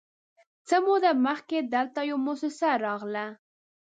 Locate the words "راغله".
2.85-3.25